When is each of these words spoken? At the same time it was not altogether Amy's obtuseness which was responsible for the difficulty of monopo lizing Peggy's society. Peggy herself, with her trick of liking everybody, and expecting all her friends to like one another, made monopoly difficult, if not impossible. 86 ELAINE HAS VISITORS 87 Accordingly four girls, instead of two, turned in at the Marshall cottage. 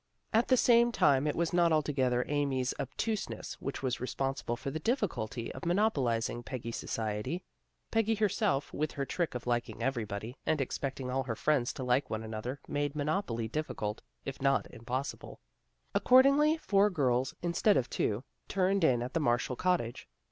At 0.33 0.47
the 0.47 0.57
same 0.57 0.91
time 0.91 1.27
it 1.27 1.35
was 1.35 1.53
not 1.53 1.71
altogether 1.71 2.25
Amy's 2.27 2.73
obtuseness 2.79 3.53
which 3.61 3.83
was 3.83 3.99
responsible 3.99 4.55
for 4.57 4.71
the 4.71 4.79
difficulty 4.79 5.51
of 5.53 5.61
monopo 5.61 6.01
lizing 6.01 6.41
Peggy's 6.41 6.75
society. 6.77 7.43
Peggy 7.91 8.15
herself, 8.15 8.73
with 8.73 8.93
her 8.93 9.05
trick 9.05 9.35
of 9.35 9.45
liking 9.45 9.83
everybody, 9.83 10.35
and 10.43 10.59
expecting 10.59 11.11
all 11.11 11.21
her 11.25 11.35
friends 11.35 11.71
to 11.73 11.83
like 11.83 12.09
one 12.09 12.23
another, 12.23 12.59
made 12.67 12.95
monopoly 12.95 13.47
difficult, 13.47 14.01
if 14.25 14.41
not 14.41 14.65
impossible. 14.71 15.39
86 15.95 16.09
ELAINE 16.09 16.23
HAS 16.23 16.23
VISITORS 16.23 16.45
87 16.47 16.51
Accordingly 16.55 16.57
four 16.65 16.89
girls, 16.89 17.35
instead 17.43 17.77
of 17.77 17.87
two, 17.91 18.23
turned 18.47 18.83
in 18.83 19.03
at 19.03 19.13
the 19.13 19.19
Marshall 19.19 19.55
cottage. 19.55 20.07